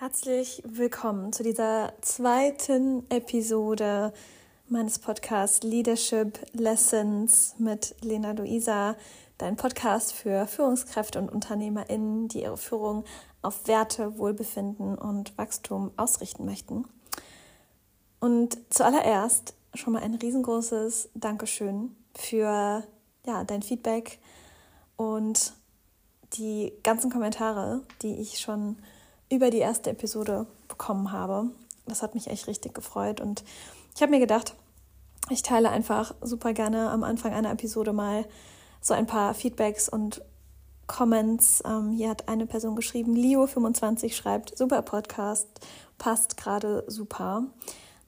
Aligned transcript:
Herzlich 0.00 0.62
willkommen 0.64 1.32
zu 1.32 1.42
dieser 1.42 1.92
zweiten 2.02 3.04
Episode 3.10 4.12
meines 4.68 5.00
Podcasts 5.00 5.64
Leadership 5.64 6.38
Lessons 6.52 7.56
mit 7.58 7.96
Lena 8.00 8.30
Luisa, 8.30 8.94
dein 9.38 9.56
Podcast 9.56 10.12
für 10.12 10.46
Führungskräfte 10.46 11.18
und 11.18 11.28
UnternehmerInnen, 11.28 12.28
die 12.28 12.42
ihre 12.42 12.56
Führung 12.56 13.04
auf 13.42 13.66
Werte, 13.66 14.16
Wohlbefinden 14.18 14.96
und 14.96 15.36
Wachstum 15.36 15.90
ausrichten 15.96 16.44
möchten. 16.44 16.84
Und 18.20 18.56
zuallererst 18.70 19.54
schon 19.74 19.94
mal 19.94 20.02
ein 20.04 20.14
riesengroßes 20.14 21.08
Dankeschön 21.14 21.96
für 22.14 22.84
ja, 23.26 23.42
dein 23.42 23.62
Feedback 23.62 24.20
und 24.96 25.54
die 26.34 26.72
ganzen 26.84 27.10
Kommentare, 27.10 27.82
die 28.02 28.14
ich 28.20 28.38
schon 28.38 28.76
über 29.30 29.50
die 29.50 29.58
erste 29.58 29.90
Episode 29.90 30.46
bekommen 30.68 31.12
habe. 31.12 31.50
Das 31.86 32.02
hat 32.02 32.14
mich 32.14 32.28
echt 32.28 32.46
richtig 32.46 32.74
gefreut 32.74 33.20
und 33.20 33.44
ich 33.94 34.02
habe 34.02 34.10
mir 34.10 34.20
gedacht, 34.20 34.54
ich 35.30 35.42
teile 35.42 35.70
einfach 35.70 36.14
super 36.20 36.52
gerne 36.52 36.90
am 36.90 37.02
Anfang 37.02 37.32
einer 37.32 37.50
Episode 37.50 37.92
mal 37.92 38.24
so 38.80 38.94
ein 38.94 39.06
paar 39.06 39.34
Feedbacks 39.34 39.88
und 39.88 40.22
Comments. 40.86 41.62
Ähm, 41.66 41.90
hier 41.90 42.08
hat 42.08 42.28
eine 42.28 42.46
Person 42.46 42.76
geschrieben, 42.76 43.14
Leo25 43.14 44.12
schreibt, 44.12 44.56
super 44.56 44.82
Podcast, 44.82 45.48
passt 45.98 46.36
gerade 46.36 46.84
super. 46.86 47.44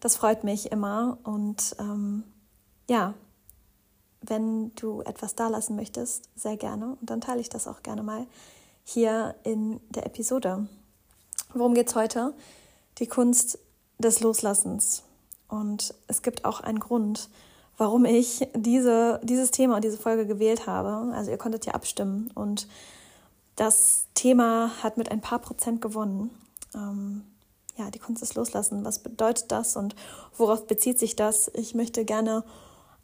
Das 0.00 0.16
freut 0.16 0.44
mich 0.44 0.72
immer 0.72 1.18
und 1.24 1.76
ähm, 1.78 2.24
ja, 2.88 3.14
wenn 4.22 4.74
du 4.74 5.02
etwas 5.02 5.34
da 5.34 5.48
lassen 5.48 5.76
möchtest, 5.76 6.28
sehr 6.34 6.56
gerne 6.56 6.96
und 7.00 7.10
dann 7.10 7.20
teile 7.20 7.40
ich 7.40 7.48
das 7.48 7.66
auch 7.66 7.82
gerne 7.82 8.02
mal 8.02 8.26
hier 8.84 9.34
in 9.44 9.80
der 9.90 10.06
Episode. 10.06 10.66
Worum 11.54 11.74
geht 11.74 11.88
es 11.88 11.96
heute? 11.96 12.32
Die 12.98 13.06
Kunst 13.06 13.58
des 13.98 14.20
Loslassens. 14.20 15.02
Und 15.48 15.94
es 16.06 16.22
gibt 16.22 16.44
auch 16.44 16.60
einen 16.60 16.78
Grund, 16.78 17.28
warum 17.76 18.04
ich 18.04 18.48
diese, 18.54 19.20
dieses 19.24 19.50
Thema 19.50 19.76
und 19.76 19.84
diese 19.84 19.98
Folge 19.98 20.26
gewählt 20.26 20.66
habe. 20.66 21.12
Also 21.14 21.30
ihr 21.30 21.38
konntet 21.38 21.66
ja 21.66 21.74
abstimmen 21.74 22.30
und 22.34 22.68
das 23.56 24.06
Thema 24.14 24.70
hat 24.82 24.96
mit 24.96 25.10
ein 25.10 25.20
paar 25.20 25.40
Prozent 25.40 25.82
gewonnen. 25.82 26.30
Ähm, 26.74 27.24
ja, 27.76 27.90
die 27.90 27.98
Kunst 27.98 28.22
des 28.22 28.34
Loslassen. 28.34 28.84
Was 28.84 29.00
bedeutet 29.00 29.50
das 29.50 29.76
und 29.76 29.96
worauf 30.36 30.66
bezieht 30.66 30.98
sich 30.98 31.16
das? 31.16 31.50
Ich 31.54 31.74
möchte 31.74 32.04
gerne 32.04 32.44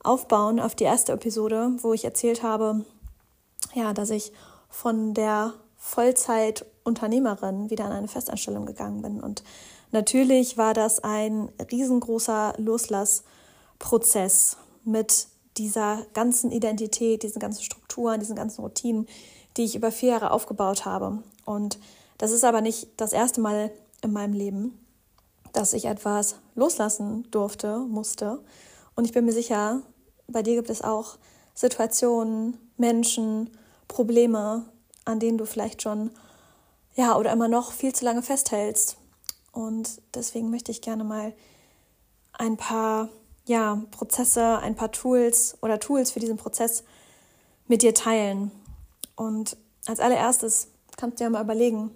aufbauen 0.02 0.60
auf 0.60 0.74
die 0.74 0.84
erste 0.84 1.12
Episode, 1.12 1.72
wo 1.78 1.92
ich 1.92 2.04
erzählt 2.04 2.42
habe, 2.42 2.84
ja, 3.74 3.92
dass 3.92 4.10
ich 4.10 4.32
von 4.68 5.14
der 5.14 5.54
Vollzeit-Unternehmerin 5.86 7.70
wieder 7.70 7.86
in 7.86 7.92
eine 7.92 8.08
Festanstellung 8.08 8.66
gegangen 8.66 9.02
bin. 9.02 9.20
Und 9.20 9.44
natürlich 9.92 10.58
war 10.58 10.74
das 10.74 10.98
ein 11.04 11.48
riesengroßer 11.70 12.54
Loslassprozess 12.58 14.56
mit 14.84 15.28
dieser 15.56 16.04
ganzen 16.12 16.50
Identität, 16.50 17.22
diesen 17.22 17.38
ganzen 17.38 17.62
Strukturen, 17.62 18.18
diesen 18.18 18.34
ganzen 18.34 18.62
Routinen, 18.62 19.06
die 19.56 19.64
ich 19.64 19.76
über 19.76 19.92
vier 19.92 20.10
Jahre 20.10 20.32
aufgebaut 20.32 20.84
habe. 20.84 21.22
Und 21.44 21.78
das 22.18 22.32
ist 22.32 22.44
aber 22.44 22.60
nicht 22.60 22.88
das 22.96 23.12
erste 23.12 23.40
Mal 23.40 23.70
in 24.02 24.12
meinem 24.12 24.34
Leben, 24.34 24.78
dass 25.52 25.72
ich 25.72 25.84
etwas 25.84 26.34
loslassen 26.56 27.30
durfte, 27.30 27.78
musste. 27.78 28.40
Und 28.96 29.04
ich 29.04 29.12
bin 29.12 29.24
mir 29.24 29.32
sicher, 29.32 29.82
bei 30.26 30.42
dir 30.42 30.56
gibt 30.56 30.68
es 30.68 30.82
auch 30.82 31.16
Situationen, 31.54 32.58
Menschen, 32.76 33.50
Probleme, 33.86 34.64
an 35.06 35.18
denen 35.18 35.38
du 35.38 35.46
vielleicht 35.46 35.80
schon, 35.80 36.10
ja, 36.94 37.16
oder 37.16 37.32
immer 37.32 37.48
noch 37.48 37.72
viel 37.72 37.94
zu 37.94 38.04
lange 38.04 38.22
festhältst. 38.22 38.98
Und 39.52 40.02
deswegen 40.14 40.50
möchte 40.50 40.70
ich 40.70 40.82
gerne 40.82 41.04
mal 41.04 41.32
ein 42.34 42.58
paar, 42.58 43.08
ja, 43.46 43.82
Prozesse, 43.92 44.58
ein 44.58 44.74
paar 44.74 44.92
Tools 44.92 45.56
oder 45.62 45.80
Tools 45.80 46.10
für 46.10 46.20
diesen 46.20 46.36
Prozess 46.36 46.84
mit 47.66 47.80
dir 47.80 47.94
teilen. 47.94 48.50
Und 49.14 49.56
als 49.86 50.00
allererstes 50.00 50.68
kannst 50.98 51.20
du 51.20 51.24
ja 51.24 51.30
mal 51.30 51.42
überlegen, 51.42 51.90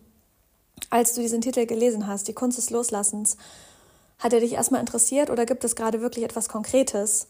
als 0.89 1.13
du 1.13 1.21
diesen 1.21 1.43
Titel 1.43 1.67
gelesen 1.67 2.07
hast, 2.07 2.29
die 2.29 2.33
Kunst 2.33 2.57
des 2.57 2.71
Loslassens, 2.71 3.37
hat 4.19 4.33
er 4.33 4.41
dich 4.41 4.53
erstmal 4.53 4.81
interessiert 4.81 5.31
oder 5.31 5.47
gibt 5.47 5.65
es 5.65 5.77
gerade 5.77 6.01
wirklich 6.01 6.25
etwas 6.25 6.49
Konkretes, 6.49 7.27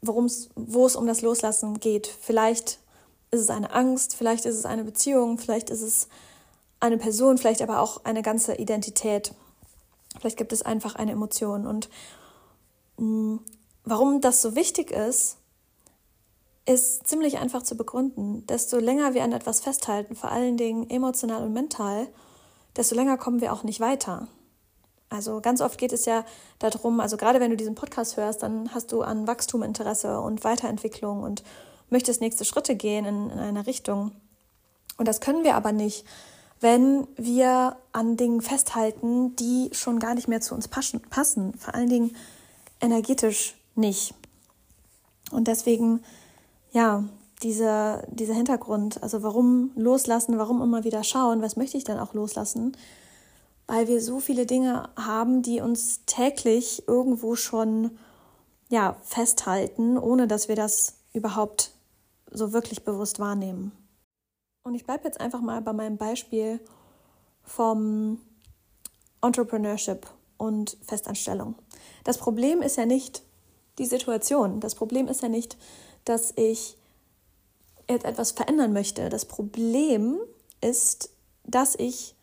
wo 0.00 0.86
es 0.86 0.96
um 0.96 1.06
das 1.06 1.22
Loslassen 1.22 1.78
geht? 1.78 2.06
Vielleicht 2.06 2.78
ist 3.32 3.40
es 3.40 3.50
eine 3.50 3.72
Angst, 3.72 4.14
vielleicht 4.14 4.44
ist 4.44 4.56
es 4.56 4.66
eine 4.66 4.84
Beziehung, 4.84 5.38
vielleicht 5.38 5.70
ist 5.70 5.80
es 5.80 6.08
eine 6.80 6.98
Person, 6.98 7.38
vielleicht 7.38 7.62
aber 7.62 7.80
auch 7.80 8.04
eine 8.04 8.22
ganze 8.22 8.56
Identität. 8.56 9.34
Vielleicht 10.20 10.36
gibt 10.36 10.52
es 10.52 10.62
einfach 10.62 10.94
eine 10.96 11.12
Emotion. 11.12 11.66
Und 11.66 11.88
mh, 12.98 13.06
mm, 13.06 13.40
warum 13.84 14.20
das 14.20 14.42
so 14.42 14.54
wichtig 14.54 14.90
ist, 14.90 15.38
ist 16.66 17.06
ziemlich 17.06 17.38
einfach 17.38 17.62
zu 17.62 17.76
begründen. 17.76 18.46
Desto 18.46 18.78
länger 18.78 19.14
wir 19.14 19.24
an 19.24 19.32
etwas 19.32 19.60
festhalten, 19.60 20.14
vor 20.14 20.30
allen 20.30 20.56
Dingen 20.56 20.88
emotional 20.90 21.42
und 21.42 21.52
mental, 21.52 22.08
desto 22.76 22.94
länger 22.94 23.16
kommen 23.16 23.40
wir 23.40 23.52
auch 23.52 23.64
nicht 23.64 23.80
weiter. 23.80 24.28
Also 25.08 25.40
ganz 25.40 25.60
oft 25.60 25.78
geht 25.78 25.92
es 25.92 26.04
ja 26.04 26.24
darum, 26.58 27.00
also 27.00 27.16
gerade 27.16 27.40
wenn 27.40 27.50
du 27.50 27.56
diesen 27.56 27.74
Podcast 27.74 28.16
hörst, 28.16 28.42
dann 28.42 28.72
hast 28.74 28.92
du 28.92 29.02
an 29.02 29.26
Wachstum 29.26 29.62
Interesse 29.62 30.20
und 30.20 30.44
Weiterentwicklung 30.44 31.22
und 31.22 31.42
möchtest 31.92 32.20
nächste 32.20 32.44
Schritte 32.44 32.74
gehen 32.74 33.04
in, 33.04 33.30
in 33.30 33.38
eine 33.38 33.66
Richtung. 33.66 34.12
Und 34.96 35.06
das 35.06 35.20
können 35.20 35.44
wir 35.44 35.54
aber 35.54 35.72
nicht, 35.72 36.04
wenn 36.60 37.06
wir 37.16 37.76
an 37.92 38.16
Dingen 38.16 38.40
festhalten, 38.40 39.36
die 39.36 39.70
schon 39.72 39.98
gar 39.98 40.14
nicht 40.14 40.28
mehr 40.28 40.40
zu 40.40 40.54
uns 40.54 40.68
passen, 40.68 41.00
passen. 41.00 41.54
vor 41.54 41.74
allen 41.74 41.88
Dingen 41.88 42.16
energetisch 42.80 43.56
nicht. 43.74 44.14
Und 45.30 45.48
deswegen, 45.48 46.02
ja, 46.72 47.04
dieser, 47.42 48.04
dieser 48.08 48.34
Hintergrund, 48.34 49.02
also 49.02 49.22
warum 49.22 49.72
loslassen, 49.74 50.38
warum 50.38 50.62
immer 50.62 50.84
wieder 50.84 51.02
schauen, 51.02 51.42
was 51.42 51.56
möchte 51.56 51.76
ich 51.76 51.84
dann 51.84 51.98
auch 51.98 52.14
loslassen, 52.14 52.76
weil 53.66 53.88
wir 53.88 54.00
so 54.00 54.20
viele 54.20 54.46
Dinge 54.46 54.88
haben, 54.96 55.42
die 55.42 55.60
uns 55.60 56.02
täglich 56.06 56.86
irgendwo 56.86 57.34
schon 57.34 57.98
ja, 58.68 58.96
festhalten, 59.02 59.98
ohne 59.98 60.28
dass 60.28 60.48
wir 60.48 60.56
das 60.56 60.94
überhaupt 61.12 61.72
so 62.32 62.52
wirklich 62.52 62.84
bewusst 62.84 63.18
wahrnehmen. 63.18 63.72
Und 64.64 64.74
ich 64.74 64.84
bleibe 64.84 65.04
jetzt 65.04 65.20
einfach 65.20 65.40
mal 65.40 65.60
bei 65.60 65.72
meinem 65.72 65.96
Beispiel 65.96 66.60
vom 67.42 68.20
Entrepreneurship 69.20 70.06
und 70.36 70.76
Festanstellung. 70.82 71.56
Das 72.04 72.18
Problem 72.18 72.62
ist 72.62 72.76
ja 72.76 72.86
nicht 72.86 73.22
die 73.78 73.86
Situation. 73.86 74.60
Das 74.60 74.74
Problem 74.74 75.08
ist 75.08 75.22
ja 75.22 75.28
nicht, 75.28 75.56
dass 76.04 76.32
ich 76.36 76.76
jetzt 77.88 78.04
etwas 78.04 78.32
verändern 78.32 78.72
möchte. 78.72 79.08
Das 79.08 79.24
Problem 79.24 80.18
ist, 80.60 81.10
dass 81.44 81.74
ich 81.74 82.14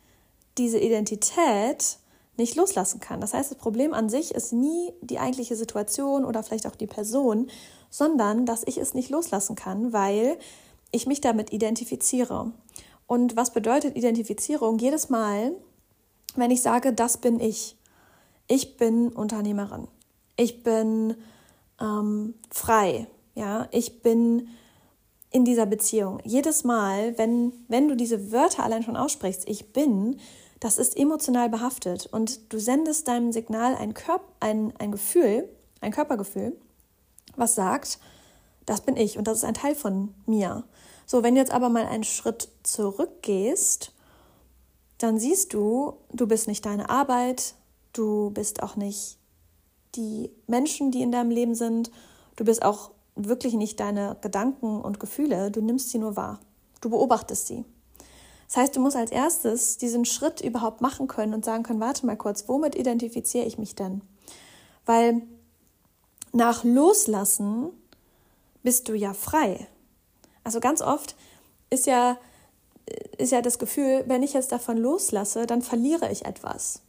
diese 0.58 0.80
Identität 0.80 1.98
nicht 2.38 2.56
loslassen 2.56 3.00
kann. 3.00 3.22
Das 3.22 3.34
heißt, 3.34 3.52
das 3.52 3.58
Problem 3.58 3.94
an 3.94 4.10
sich 4.10 4.34
ist 4.34 4.54
nie 4.54 4.94
die 5.02 5.20
eigentliche 5.20 5.56
Situation 5.56 6.26
oder 6.26 6.42
vielleicht 6.42 6.68
auch 6.68 6.76
die 6.76 6.88
Person, 6.88 7.50
sondern 7.90 8.46
dass 8.46 8.64
ich 8.66 8.78
es 8.78 8.94
nicht 8.94 9.10
loslassen 9.10 9.56
kann, 9.56 9.94
weil 9.94 10.38
ich 10.92 11.08
mich 11.08 11.22
damit 11.22 11.52
identifiziere. 11.52 12.52
Und 13.08 13.36
was 13.36 13.52
bedeutet 13.54 13.96
Identifizierung? 13.96 14.78
Jedes 14.80 15.10
Mal, 15.10 15.54
wenn 16.36 16.52
ich 16.52 16.62
sage, 16.62 16.94
das 16.94 17.18
bin 17.18 17.40
ich, 17.40 17.76
ich 18.48 18.78
bin 18.78 19.10
Unternehmerin, 19.10 19.88
ich 20.36 20.64
bin 20.64 21.16
ähm, 21.82 22.36
frei, 22.52 23.08
ja, 23.36 23.68
ich 23.72 24.02
bin 24.02 24.50
in 25.32 25.46
dieser 25.46 25.66
Beziehung. 25.66 26.20
Jedes 26.24 26.64
Mal, 26.64 27.18
wenn, 27.18 27.54
wenn 27.68 27.88
du 27.88 27.96
diese 27.96 28.32
Wörter 28.32 28.64
allein 28.64 28.84
schon 28.84 28.98
aussprichst, 28.98 29.48
ich 29.48 29.72
bin, 29.74 30.20
das 30.60 30.78
ist 30.78 30.98
emotional 30.98 31.50
behaftet 31.50 32.08
und 32.12 32.52
du 32.52 32.60
sendest 32.60 33.08
deinem 33.08 33.32
Signal 33.32 33.76
ein, 33.76 33.94
Körp 33.94 34.24
ein, 34.40 34.74
ein 34.80 34.92
Gefühl, 34.92 35.48
ein 35.82 35.92
Körpergefühl, 35.92 36.58
was 37.40 37.56
sagt, 37.56 38.00
das 38.66 38.82
bin 38.82 38.98
ich 38.98 39.18
und 39.18 39.28
das 39.28 39.40
ist 39.40 39.44
ein 39.44 39.54
Teil 39.54 39.76
von 39.76 40.14
mir. 40.26 40.64
So, 41.06 41.24
wenn 41.24 41.34
du 41.34 41.42
jetzt 41.42 41.52
aber 41.52 41.70
mal 41.70 41.86
einen 41.86 42.04
Schritt 42.04 42.50
zurückgehst, 42.64 43.94
dann 45.00 45.18
siehst 45.18 45.54
du, 45.54 45.94
du 46.12 46.28
bist 46.28 46.48
nicht 46.48 46.66
deine 46.66 46.90
Arbeit, 46.90 47.56
du 47.94 48.30
bist 48.32 48.62
auch 48.62 48.76
nicht 48.76 49.18
die 49.96 50.30
Menschen, 50.46 50.92
die 50.92 51.02
in 51.02 51.12
deinem 51.12 51.32
Leben 51.32 51.56
sind, 51.56 51.90
du 52.36 52.46
bist 52.46 52.64
auch 52.64 52.92
wirklich 53.16 53.54
nicht 53.54 53.80
deine 53.80 54.18
Gedanken 54.22 54.82
und 54.82 55.00
Gefühle, 55.00 55.52
du 55.52 55.62
nimmst 55.62 55.90
sie 55.90 55.98
nur 55.98 56.16
wahr, 56.16 56.40
du 56.82 56.90
beobachtest 56.90 57.48
sie. 57.48 57.66
Das 58.48 58.58
heißt, 58.58 58.76
du 58.76 58.80
musst 58.80 58.96
als 58.96 59.12
erstes 59.12 59.78
diesen 59.78 60.06
Schritt 60.06 60.42
überhaupt 60.42 60.82
machen 60.82 61.08
können 61.08 61.34
und 61.34 61.46
sagen 61.46 61.64
können, 61.64 61.80
warte 61.80 62.06
mal 62.06 62.18
kurz, 62.18 62.48
womit 62.48 62.76
identifiziere 62.76 63.46
ich 63.46 63.58
mich 63.58 63.76
denn? 63.76 64.02
Weil 64.86 65.22
nach 66.32 66.64
Loslassen 66.64 67.70
bist 68.64 68.88
du 68.88 68.94
ja 68.94 69.14
frei. 69.14 69.68
Also 70.44 70.60
ganz 70.60 70.82
oft 70.82 71.16
ist 71.70 71.88
ja 71.88 72.18
ist 73.18 73.32
ja 73.32 73.42
das 73.42 73.60
Gefühl, 73.60 74.04
wenn 74.08 74.24
ich 74.24 74.34
jetzt 74.34 74.52
davon 74.52 74.78
loslasse, 74.78 75.46
dann 75.46 75.62
verliere 75.62 76.12
ich 76.12 76.26
etwas. 76.26 76.82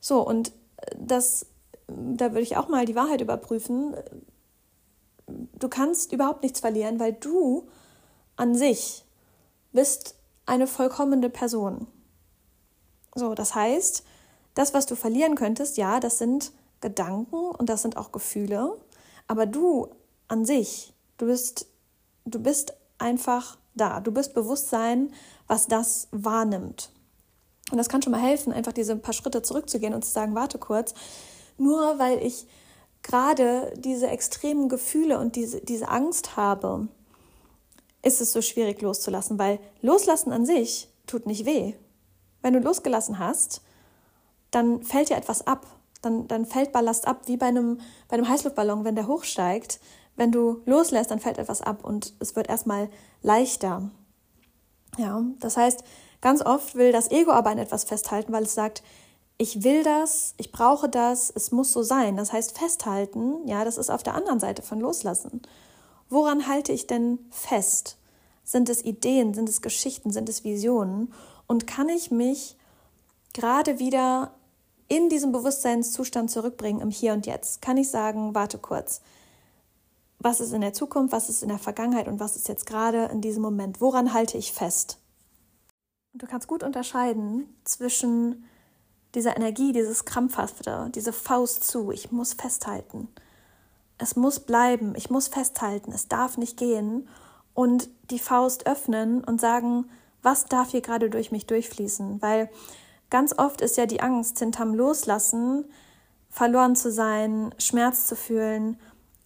So, 0.00 0.26
und 0.26 0.52
das, 0.96 1.46
da 1.86 2.30
würde 2.30 2.42
ich 2.42 2.56
auch 2.56 2.68
mal 2.68 2.86
die 2.86 2.94
Wahrheit 2.94 3.20
überprüfen. 3.20 3.94
Du 5.26 5.68
kannst 5.68 6.12
überhaupt 6.12 6.42
nichts 6.42 6.60
verlieren, 6.60 7.00
weil 7.00 7.12
du 7.12 7.68
an 8.36 8.54
sich 8.54 9.04
bist 9.72 10.16
eine 10.46 10.66
vollkommene 10.66 11.30
Person. 11.30 11.86
So, 13.14 13.34
das 13.34 13.54
heißt, 13.54 14.04
das, 14.54 14.74
was 14.74 14.86
du 14.86 14.96
verlieren 14.96 15.34
könntest, 15.34 15.76
ja, 15.76 16.00
das 16.00 16.18
sind 16.18 16.52
Gedanken 16.84 17.50
und 17.50 17.68
das 17.70 17.80
sind 17.82 17.96
auch 17.96 18.12
Gefühle, 18.12 18.78
aber 19.26 19.46
du 19.46 19.88
an 20.28 20.44
sich, 20.44 20.92
du 21.16 21.26
bist, 21.26 21.66
du 22.26 22.38
bist 22.38 22.74
einfach 22.98 23.56
da. 23.74 24.00
Du 24.00 24.12
bist 24.12 24.34
Bewusstsein, 24.34 25.12
was 25.46 25.66
das 25.66 26.08
wahrnimmt. 26.10 26.90
Und 27.70 27.78
das 27.78 27.88
kann 27.88 28.02
schon 28.02 28.12
mal 28.12 28.20
helfen, 28.20 28.52
einfach 28.52 28.72
diese 28.72 28.96
paar 28.96 29.14
Schritte 29.14 29.42
zurückzugehen 29.42 29.94
und 29.94 30.04
zu 30.04 30.10
sagen, 30.10 30.34
warte 30.34 30.58
kurz, 30.58 30.94
nur 31.56 31.98
weil 31.98 32.24
ich 32.24 32.46
gerade 33.02 33.72
diese 33.76 34.08
extremen 34.08 34.68
Gefühle 34.68 35.18
und 35.18 35.36
diese, 35.36 35.60
diese 35.60 35.88
Angst 35.88 36.36
habe, 36.36 36.88
ist 38.02 38.20
es 38.20 38.32
so 38.32 38.42
schwierig 38.42 38.82
loszulassen, 38.82 39.38
weil 39.38 39.58
loslassen 39.80 40.32
an 40.32 40.44
sich 40.44 40.90
tut 41.06 41.26
nicht 41.26 41.46
weh. 41.46 41.74
Wenn 42.42 42.52
du 42.52 42.60
losgelassen 42.60 43.18
hast, 43.18 43.62
dann 44.50 44.82
fällt 44.82 45.08
dir 45.08 45.16
etwas 45.16 45.46
ab. 45.46 45.66
Dann, 46.04 46.28
dann 46.28 46.46
fällt 46.46 46.72
Ballast 46.72 47.06
ab, 47.06 47.22
wie 47.26 47.36
bei 47.36 47.46
einem, 47.46 47.80
bei 48.08 48.16
einem 48.16 48.28
Heißluftballon, 48.28 48.84
wenn 48.84 48.94
der 48.94 49.06
hochsteigt. 49.06 49.80
Wenn 50.16 50.30
du 50.30 50.62
loslässt, 50.64 51.10
dann 51.10 51.20
fällt 51.20 51.38
etwas 51.38 51.60
ab 51.60 51.84
und 51.84 52.14
es 52.20 52.36
wird 52.36 52.48
erstmal 52.48 52.88
leichter. 53.22 53.90
Ja, 54.96 55.24
das 55.40 55.56
heißt, 55.56 55.82
ganz 56.20 56.40
oft 56.40 56.76
will 56.76 56.92
das 56.92 57.10
Ego 57.10 57.32
aber 57.32 57.50
an 57.50 57.58
etwas 57.58 57.84
festhalten, 57.84 58.32
weil 58.32 58.44
es 58.44 58.54
sagt, 58.54 58.82
ich 59.36 59.64
will 59.64 59.82
das, 59.82 60.34
ich 60.36 60.52
brauche 60.52 60.88
das, 60.88 61.32
es 61.34 61.50
muss 61.50 61.72
so 61.72 61.82
sein. 61.82 62.16
Das 62.16 62.32
heißt, 62.32 62.56
festhalten, 62.56 63.46
ja, 63.46 63.64
das 63.64 63.78
ist 63.78 63.90
auf 63.90 64.04
der 64.04 64.14
anderen 64.14 64.38
Seite 64.38 64.62
von 64.62 64.80
loslassen. 64.80 65.42
Woran 66.08 66.46
halte 66.46 66.72
ich 66.72 66.86
denn 66.86 67.18
fest? 67.30 67.96
Sind 68.44 68.68
es 68.68 68.84
Ideen, 68.84 69.34
sind 69.34 69.48
es 69.48 69.62
Geschichten, 69.62 70.12
sind 70.12 70.28
es 70.28 70.44
Visionen? 70.44 71.12
Und 71.46 71.66
kann 71.66 71.88
ich 71.88 72.10
mich 72.10 72.56
gerade 73.32 73.78
wieder 73.78 74.32
in 74.88 75.08
diesen 75.08 75.32
Bewusstseinszustand 75.32 76.30
zurückbringen 76.30 76.80
im 76.80 76.90
Hier 76.90 77.12
und 77.12 77.26
Jetzt? 77.26 77.62
Kann 77.62 77.76
ich 77.76 77.90
sagen, 77.90 78.34
warte 78.34 78.58
kurz, 78.58 79.00
was 80.18 80.40
ist 80.40 80.52
in 80.52 80.60
der 80.60 80.72
Zukunft, 80.72 81.12
was 81.12 81.28
ist 81.28 81.42
in 81.42 81.48
der 81.48 81.58
Vergangenheit 81.58 82.08
und 82.08 82.20
was 82.20 82.36
ist 82.36 82.48
jetzt 82.48 82.66
gerade 82.66 83.06
in 83.06 83.20
diesem 83.20 83.42
Moment? 83.42 83.80
Woran 83.80 84.12
halte 84.12 84.38
ich 84.38 84.52
fest? 84.52 84.98
du 86.14 86.26
kannst 86.26 86.48
gut 86.48 86.62
unterscheiden 86.62 87.48
zwischen 87.64 88.44
dieser 89.14 89.36
Energie, 89.36 89.72
dieses 89.72 90.04
Krampfhafte, 90.04 90.90
diese 90.94 91.12
Faust 91.12 91.64
zu, 91.64 91.90
ich 91.90 92.10
muss 92.10 92.32
festhalten. 92.32 93.08
Es 93.98 94.16
muss 94.16 94.40
bleiben, 94.40 94.94
ich 94.96 95.10
muss 95.10 95.28
festhalten, 95.28 95.92
es 95.92 96.08
darf 96.08 96.36
nicht 96.36 96.56
gehen 96.56 97.08
und 97.52 97.88
die 98.10 98.18
Faust 98.18 98.66
öffnen 98.66 99.22
und 99.22 99.40
sagen, 99.40 99.86
was 100.22 100.46
darf 100.46 100.70
hier 100.70 100.80
gerade 100.80 101.10
durch 101.10 101.30
mich 101.30 101.46
durchfließen? 101.46 102.22
Weil 102.22 102.50
ganz 103.14 103.32
oft 103.38 103.60
ist 103.60 103.76
ja 103.76 103.86
die 103.86 104.00
Angst 104.00 104.40
hinterm 104.40 104.74
Loslassen, 104.74 105.66
verloren 106.30 106.74
zu 106.74 106.90
sein, 106.90 107.54
Schmerz 107.58 108.08
zu 108.08 108.16
fühlen, 108.16 108.76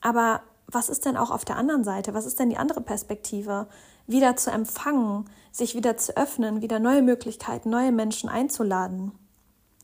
aber 0.02 0.42
was 0.66 0.90
ist 0.90 1.06
denn 1.06 1.16
auch 1.16 1.30
auf 1.30 1.46
der 1.46 1.56
anderen 1.56 1.84
Seite? 1.84 2.12
Was 2.12 2.26
ist 2.26 2.38
denn 2.38 2.50
die 2.50 2.58
andere 2.58 2.82
Perspektive? 2.82 3.66
Wieder 4.06 4.36
zu 4.36 4.50
empfangen, 4.50 5.30
sich 5.52 5.74
wieder 5.74 5.96
zu 5.96 6.14
öffnen, 6.18 6.60
wieder 6.60 6.80
neue 6.80 7.00
Möglichkeiten, 7.00 7.70
neue 7.70 7.90
Menschen 7.90 8.28
einzuladen. 8.28 9.12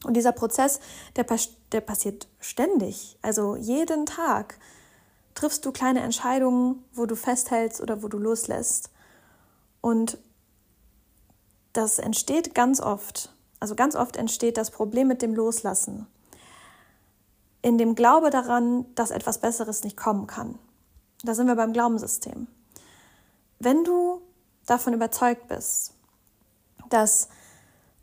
Und 0.05 0.19
dieser 0.19 0.33
Prozess, 0.33 0.81
der, 1.17 1.25
der 1.73 1.81
passiert 1.81 2.29
ständig. 2.41 3.17
Also 3.23 3.57
jeden 3.57 4.05
Tag 4.05 4.59
triffst 5.35 5.65
du 5.65 5.73
kleine 5.73 6.01
Entscheidungen, 6.01 6.85
wo 6.93 7.07
du 7.07 7.17
festhältst 7.17 7.81
oder 7.81 8.03
wo 8.03 8.09
du 8.09 8.19
loslässt. 8.19 8.91
Und 9.81 10.19
das 11.73 11.99
entsteht 11.99 12.55
ganz 12.55 12.83
oft. 12.83 13.31
Also 13.65 13.77
ganz 13.77 13.97
oft 13.97 14.17
entsteht 14.17 14.59
das 14.59 14.71
Problem 14.71 15.09
mit 15.09 15.23
dem 15.23 15.35
Loslassen. 15.35 16.07
In 17.63 17.79
dem 17.79 17.95
Glaube 17.95 18.29
daran, 18.29 18.85
dass 18.95 19.11
etwas 19.11 19.39
Besseres 19.39 19.85
nicht 19.85 19.97
kommen 19.97 20.27
kann. 20.27 20.59
Da 21.23 21.35
sind 21.35 21.47
wir 21.47 21.57
beim 21.57 21.73
Glaubenssystem. 21.73 22.47
Wenn 23.59 23.83
du 23.83 24.21
davon 24.67 24.93
überzeugt 24.93 25.49
bist, 25.49 25.95
dass 26.91 27.31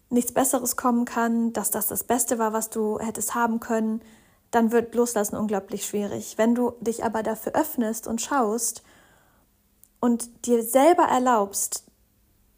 nichts 0.10 0.32
Besseres 0.32 0.78
kommen 0.78 1.06
kann, 1.06 1.54
dass 1.54 1.70
das 1.70 1.86
das 1.86 2.06
Beste 2.06 2.40
war, 2.40 2.54
was 2.54 2.72
du 2.72 2.98
hättest 2.98 3.36
haben 3.36 3.60
können, 3.60 4.02
dann 4.50 4.72
wird 4.72 4.96
Loslassen 4.96 5.36
unglaublich 5.36 5.86
schwierig. 5.86 6.40
Wenn 6.40 6.56
du 6.56 6.72
dich 6.80 7.04
aber 7.04 7.22
dafür 7.22 7.54
öffnest 7.54 8.08
und 8.08 8.20
schaust 8.20 8.82
und 10.00 10.48
dir 10.48 10.64
selber 10.64 11.04
erlaubst 11.04 11.84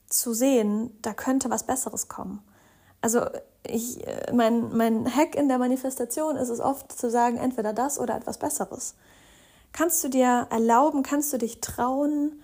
zu 0.07 0.33
sehen, 0.33 0.97
da 1.01 1.13
könnte 1.13 1.50
was 1.50 1.65
Besseres 1.65 2.07
kommen. 2.07 2.41
Also 3.03 3.25
ich, 3.67 4.00
mein, 4.31 4.73
mein 4.77 5.13
Hack 5.13 5.35
in 5.35 5.50
der 5.50 5.57
Manifestation 5.57 6.38
ist 6.38 6.47
es 6.47 6.61
oft 6.61 6.89
zu 6.89 7.09
sagen, 7.09 7.35
entweder 7.35 7.73
das 7.73 8.00
oder 8.00 8.15
etwas 8.15 8.38
Besseres. 8.38 8.95
Kannst 9.73 10.01
du 10.05 10.07
dir 10.07 10.47
erlauben, 10.50 11.03
kannst 11.03 11.33
du 11.33 11.38
dich 11.38 11.59
trauen, 11.59 12.41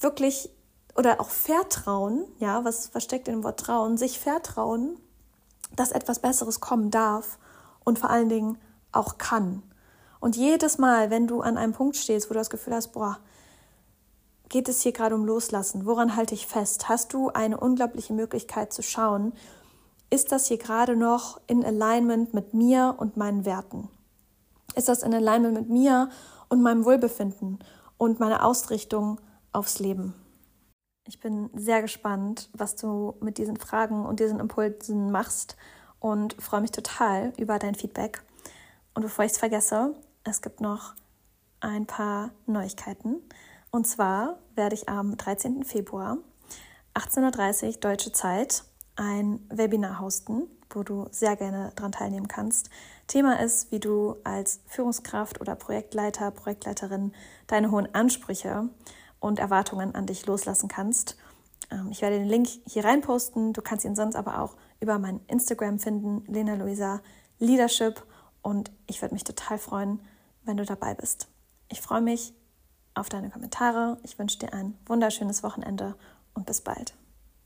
wirklich 0.00 0.48
oder 0.96 1.20
auch 1.20 1.28
vertrauen, 1.28 2.24
ja, 2.38 2.64
was 2.64 2.86
versteckt 2.86 3.28
in 3.28 3.34
dem 3.34 3.44
Wort 3.44 3.60
trauen, 3.60 3.98
sich 3.98 4.18
vertrauen, 4.18 4.98
dass 5.76 5.92
etwas 5.92 6.20
Besseres 6.20 6.60
kommen 6.60 6.90
darf 6.90 7.38
und 7.84 7.98
vor 7.98 8.08
allen 8.08 8.30
Dingen 8.30 8.56
auch 8.90 9.18
kann. 9.18 9.62
Und 10.18 10.34
jedes 10.34 10.78
Mal, 10.78 11.10
wenn 11.10 11.26
du 11.26 11.42
an 11.42 11.58
einem 11.58 11.74
Punkt 11.74 11.96
stehst, 11.96 12.30
wo 12.30 12.32
du 12.32 12.40
das 12.40 12.48
Gefühl 12.48 12.74
hast, 12.74 12.92
boah, 12.92 13.18
geht 14.52 14.68
es 14.68 14.82
hier 14.82 14.92
gerade 14.92 15.16
um 15.16 15.24
Loslassen? 15.24 15.84
Woran 15.84 16.14
halte 16.14 16.34
ich 16.34 16.46
fest? 16.46 16.88
Hast 16.88 17.12
du 17.12 17.30
eine 17.30 17.58
unglaubliche 17.58 18.12
Möglichkeit 18.12 18.72
zu 18.72 18.84
schauen, 18.84 19.32
ist 20.10 20.30
das 20.30 20.46
hier 20.46 20.58
gerade 20.58 20.94
noch 20.94 21.40
in 21.48 21.64
Alignment 21.64 22.34
mit 22.34 22.54
mir 22.54 22.94
und 22.98 23.16
meinen 23.16 23.44
Werten? 23.44 23.88
ist 24.74 24.88
das 24.88 25.02
in 25.02 25.14
Alignment 25.14 25.54
mit 25.54 25.68
mir 25.68 26.10
und 26.48 26.62
meinem 26.62 26.84
Wohlbefinden 26.84 27.58
und 27.98 28.20
meiner 28.20 28.44
Ausrichtung 28.44 29.20
aufs 29.52 29.78
Leben. 29.78 30.14
Ich 31.06 31.20
bin 31.20 31.50
sehr 31.54 31.82
gespannt, 31.82 32.48
was 32.52 32.76
du 32.76 33.14
mit 33.20 33.38
diesen 33.38 33.56
Fragen 33.56 34.06
und 34.06 34.20
diesen 34.20 34.40
Impulsen 34.40 35.10
machst 35.10 35.56
und 36.00 36.40
freue 36.40 36.60
mich 36.60 36.70
total 36.70 37.32
über 37.38 37.58
dein 37.58 37.74
Feedback. 37.74 38.22
Und 38.94 39.02
bevor 39.02 39.24
ich 39.24 39.32
es 39.32 39.38
vergesse, 39.38 39.94
es 40.24 40.42
gibt 40.42 40.60
noch 40.60 40.94
ein 41.60 41.86
paar 41.86 42.30
Neuigkeiten. 42.46 43.16
Und 43.70 43.86
zwar 43.86 44.38
werde 44.54 44.74
ich 44.74 44.88
am 44.88 45.16
13. 45.16 45.64
Februar 45.64 46.18
18.30 46.94 47.66
Uhr 47.66 47.72
deutsche 47.80 48.12
Zeit 48.12 48.64
ein 48.96 49.40
Webinar 49.48 50.00
hosten, 50.00 50.42
wo 50.70 50.82
du 50.82 51.06
sehr 51.10 51.36
gerne 51.36 51.72
daran 51.74 51.92
teilnehmen 51.92 52.28
kannst. 52.28 52.70
Thema 53.06 53.40
ist, 53.40 53.72
wie 53.72 53.80
du 53.80 54.16
als 54.24 54.60
Führungskraft 54.66 55.40
oder 55.40 55.54
Projektleiter, 55.54 56.30
Projektleiterin 56.30 57.12
deine 57.46 57.70
hohen 57.70 57.92
Ansprüche 57.94 58.68
und 59.20 59.38
Erwartungen 59.38 59.94
an 59.94 60.06
dich 60.06 60.26
loslassen 60.26 60.68
kannst. 60.68 61.16
Ähm, 61.70 61.88
ich 61.90 62.02
werde 62.02 62.18
den 62.18 62.28
Link 62.28 62.48
hier 62.66 62.84
reinposten. 62.84 63.52
Du 63.52 63.62
kannst 63.62 63.84
ihn 63.84 63.96
sonst 63.96 64.16
aber 64.16 64.40
auch 64.40 64.56
über 64.80 64.98
mein 64.98 65.20
Instagram 65.26 65.78
finden, 65.78 66.24
Lena 66.26 66.54
Luisa 66.54 67.00
Leadership. 67.38 68.04
Und 68.42 68.70
ich 68.86 69.00
würde 69.00 69.14
mich 69.14 69.24
total 69.24 69.58
freuen, 69.58 70.00
wenn 70.44 70.56
du 70.56 70.64
dabei 70.64 70.94
bist. 70.94 71.28
Ich 71.68 71.80
freue 71.80 72.00
mich 72.00 72.34
auf 72.94 73.08
deine 73.08 73.30
Kommentare. 73.30 73.98
Ich 74.02 74.18
wünsche 74.18 74.38
dir 74.38 74.52
ein 74.52 74.74
wunderschönes 74.86 75.42
Wochenende 75.42 75.94
und 76.34 76.46
bis 76.46 76.60
bald. 76.60 76.94